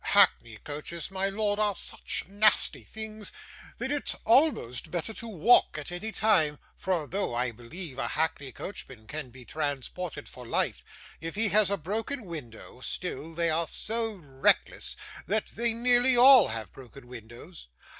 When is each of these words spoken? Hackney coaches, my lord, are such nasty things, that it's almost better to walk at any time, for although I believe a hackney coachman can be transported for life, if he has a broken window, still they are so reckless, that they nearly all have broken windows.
Hackney 0.03 0.57
coaches, 0.63 1.11
my 1.11 1.29
lord, 1.29 1.59
are 1.59 1.75
such 1.75 2.23
nasty 2.27 2.81
things, 2.83 3.31
that 3.77 3.91
it's 3.91 4.15
almost 4.25 4.89
better 4.89 5.13
to 5.13 5.27
walk 5.27 5.77
at 5.77 5.91
any 5.91 6.11
time, 6.11 6.57
for 6.75 6.91
although 6.91 7.35
I 7.35 7.51
believe 7.51 7.99
a 7.99 8.07
hackney 8.07 8.51
coachman 8.51 9.05
can 9.05 9.29
be 9.29 9.45
transported 9.45 10.27
for 10.27 10.43
life, 10.43 10.83
if 11.19 11.35
he 11.35 11.49
has 11.49 11.69
a 11.69 11.77
broken 11.77 12.25
window, 12.25 12.79
still 12.81 13.35
they 13.35 13.51
are 13.51 13.67
so 13.67 14.13
reckless, 14.13 14.97
that 15.27 15.49
they 15.49 15.71
nearly 15.71 16.17
all 16.17 16.47
have 16.47 16.73
broken 16.73 17.05
windows. 17.05 17.67